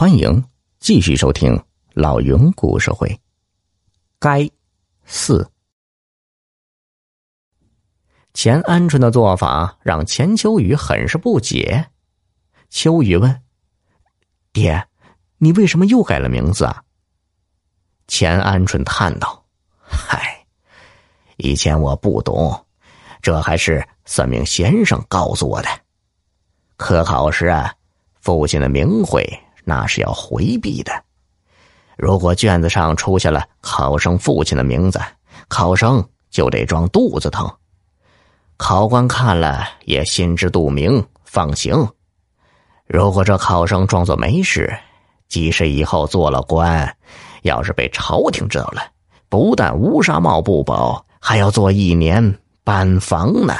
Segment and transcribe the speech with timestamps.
[0.00, 0.42] 欢迎
[0.78, 1.62] 继续收听
[1.92, 3.20] 老云故事会。
[4.18, 4.48] 该
[5.04, 5.46] 四
[8.32, 11.86] 钱鹌鹑的做法让钱秋雨很是不解。
[12.70, 13.42] 秋雨问
[14.54, 14.88] ：“爹，
[15.36, 16.82] 你为什么又改了名字啊？”
[18.08, 19.44] 钱鹌鹑叹道
[19.84, 20.46] ：“嗨，
[21.36, 22.66] 以前我不懂，
[23.20, 25.68] 这还是算命先生告诉我的。
[26.78, 27.74] 科考时啊，
[28.22, 29.22] 父亲的名讳。”
[29.70, 30.92] 那是要回避的。
[31.96, 35.00] 如果卷子上出现了考生父亲的名字，
[35.46, 37.48] 考生就得装肚子疼。
[38.56, 41.88] 考官看了也心知肚明，放行。
[42.86, 44.76] 如果这考生装作没事，
[45.28, 46.96] 即使以后做了官，
[47.42, 48.82] 要是被朝廷知道了，
[49.28, 53.54] 不但乌纱帽不保，还要做一年班房呢。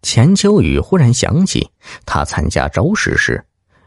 [0.00, 1.70] 钱秋雨忽然想起，
[2.06, 3.44] 他参加周试时。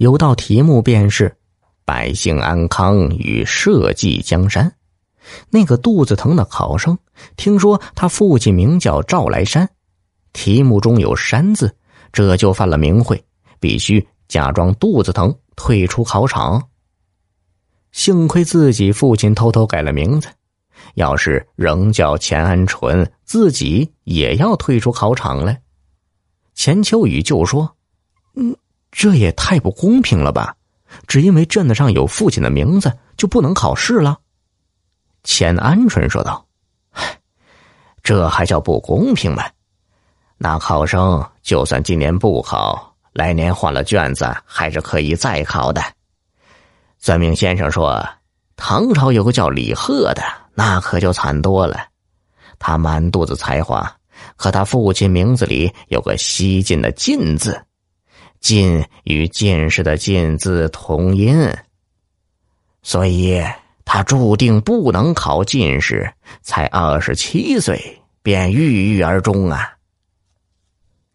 [0.00, 1.36] 有道题目便是
[1.84, 4.74] “百姓安康与社稷江山”。
[5.50, 6.98] 那个肚子疼的考生
[7.36, 9.68] 听说他父亲名叫赵来山，
[10.32, 11.76] 题目中有“山”字，
[12.14, 13.22] 这就犯了名讳，
[13.60, 16.70] 必须假装肚子疼退出考场。
[17.92, 20.28] 幸亏自己父亲偷偷改了名字，
[20.94, 25.54] 要是仍叫钱安纯，自己也要退出考场了。
[26.54, 27.76] 钱秋雨就说
[28.34, 28.56] ：“嗯。”
[28.90, 30.54] 这也太不公平了吧！
[31.06, 34.18] 只因为卷子上有父亲的名字，就不能考试了？
[35.22, 36.44] 钱鹌鹑说道
[38.02, 39.44] ：“这还叫不公平吗？
[40.36, 45.80] 那考生就算今年不考，来年换了卷子，还是可以再考的。
[46.98, 48.04] 算命先生说，
[48.56, 50.22] 唐朝有个叫李贺的，
[50.54, 51.86] 那可就惨多了。
[52.58, 53.88] 他满肚子才华，
[54.36, 57.56] 可他父亲名字里有个西晋的晋字。”
[58.40, 61.52] 进与进士的进字同音，
[62.82, 63.40] 所以
[63.84, 66.12] 他注定不能考进士。
[66.42, 69.76] 才二十七岁便郁郁而终啊！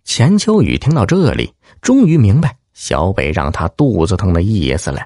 [0.03, 5.01] 钱秋雨听到这里，终于明白小北让他肚子疼的意思了。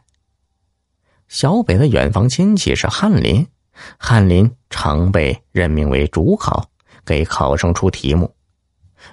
[1.27, 3.47] 小北的远房亲戚是翰林，
[3.97, 6.67] 翰林常被任命为主考，
[7.05, 8.33] 给考生出题目。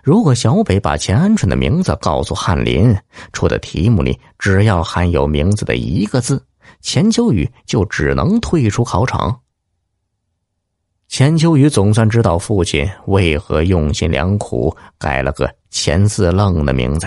[0.02, 2.96] 如果小北把钱鹌鹑的名字告诉翰林，
[3.32, 6.44] 出的题目里只要含有名字的一个字，
[6.80, 9.40] 钱秋雨就只能退出考场。
[11.08, 17.06] 钱秋雨总算知道父亲为何用心良苦改了个钱四愣的名字。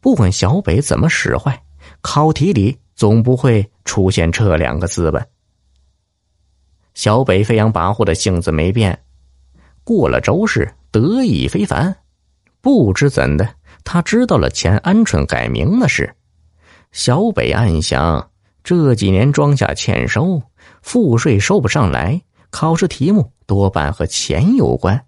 [0.00, 1.62] 不管小北怎么使坏，
[2.00, 5.24] 考题里总不会出现这两个字吧？
[6.94, 8.98] 小北飞扬跋扈的性子没变，
[9.84, 10.68] 过了周氏。
[10.92, 11.96] 得意非凡，
[12.60, 16.14] 不知怎的，他知道了钱鹌鹑改名的事。
[16.92, 18.30] 小北暗想：
[18.62, 20.42] 这几年庄稼欠收，
[20.82, 22.20] 赋税收不上来，
[22.50, 25.02] 考试题目多半和钱有关。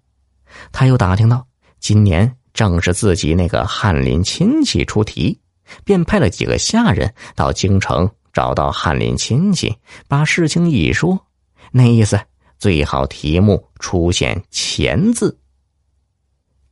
[0.71, 1.45] 他又打听到，
[1.79, 5.39] 今年正是自己那个翰林亲戚出题，
[5.83, 11.27] 便派了几个下人到京城找到翰林亲戚，把事情一说，
[11.71, 12.19] 那意思
[12.57, 15.37] 最好题目出现“钱”字。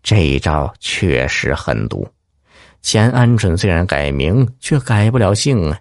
[0.03, 2.05] 这一招确实狠毒，
[2.81, 5.79] 钱鹌鹑虽然改名，却改不了姓啊！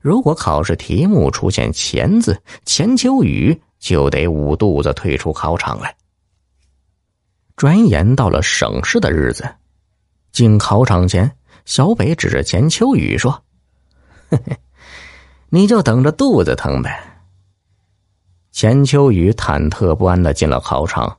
[0.00, 5.92] 如果考试题目出现“钱”字，钱秋雨就得捂肚子退出考场了。
[7.54, 9.46] 转眼到了省试的日子，
[10.32, 11.30] 进考场前，
[11.66, 13.44] 小北指着钱秋雨说
[14.30, 14.56] ：“嘿嘿，
[15.50, 16.98] 你就等着肚子疼呗。”
[18.52, 21.18] 钱秋雨忐忑不安的进了考场，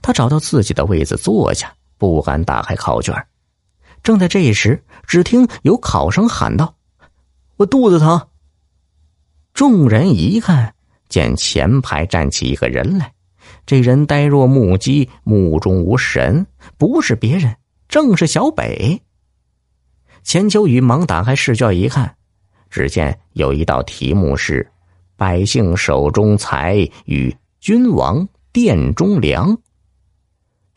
[0.00, 1.74] 他找到自己的位子坐下。
[2.00, 3.14] 不敢打开考卷，
[4.02, 6.74] 正在这时，只听有考生喊道
[7.58, 8.28] ：“我肚子疼。”
[9.52, 10.74] 众人一看，
[11.10, 13.12] 见前排站起一个人来，
[13.66, 16.46] 这人呆若木鸡，目中无神，
[16.78, 17.54] 不是别人，
[17.86, 19.02] 正是小北。
[20.22, 22.16] 钱秋雨忙打开试卷一看，
[22.70, 24.66] 只见有一道题目是
[25.16, 29.54] ：“百姓手中财与君王殿中粮。”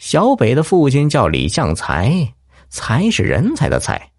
[0.03, 2.33] 小北的父亲叫李向才，
[2.67, 4.11] 才是人才的才，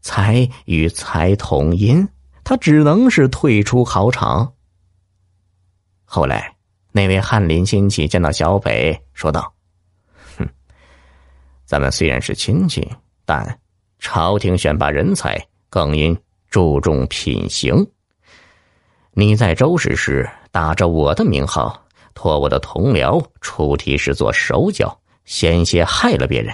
[0.00, 2.08] 才与才同音，
[2.42, 4.50] 他只能是退出考场。
[6.06, 6.56] 后来，
[6.90, 9.52] 那位翰林亲戚见到小北，说道
[10.38, 10.48] ：“哼，
[11.66, 12.90] 咱们虽然是亲戚，
[13.26, 13.60] 但
[13.98, 15.38] 朝廷选拔人才
[15.68, 16.18] 更应
[16.48, 17.86] 注重品行。
[19.12, 21.78] 你在周氏时打着我的名号，
[22.14, 24.96] 托我的同僚出题时做手脚。”
[25.30, 26.52] 险些害了别人。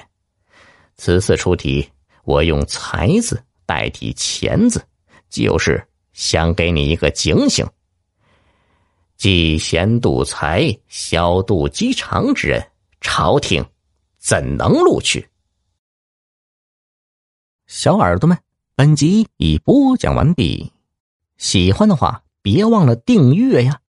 [0.97, 1.91] 此次出题，
[2.25, 4.85] 我用“才”字代替“钱”字，
[5.31, 5.83] 就是
[6.13, 7.67] 想给你一个警醒。
[9.19, 12.71] 嫉贤妒才、小肚鸡肠之人，
[13.01, 13.65] 朝廷
[14.19, 15.27] 怎能录取？
[17.67, 18.39] 小耳朵们，
[18.75, 20.71] 本集已播讲完毕，
[21.39, 23.81] 喜欢的话别忘了订阅呀！